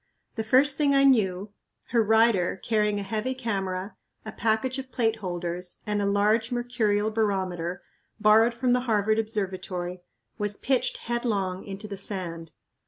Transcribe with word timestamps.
The 0.33 0.43
first 0.43 0.77
thing 0.79 0.95
I 0.95 1.03
knew, 1.03 1.53
her 1.89 2.01
rider, 2.01 2.59
carrying 2.63 2.99
a 2.99 3.03
heavy 3.03 3.35
camera, 3.35 3.97
a 4.25 4.31
package 4.31 4.79
of 4.79 4.91
plate 4.91 5.17
holders, 5.17 5.77
and 5.85 6.01
a 6.01 6.07
large 6.07 6.51
mercurial 6.51 7.11
barometer, 7.11 7.83
borrowed 8.19 8.55
from 8.55 8.73
the 8.73 8.79
Harvard 8.89 9.19
Observatory, 9.19 10.01
was 10.39 10.57
pitched 10.57 10.97
headlong 10.97 11.63
into 11.65 11.87
the 11.87 11.97
sand. 11.97 12.53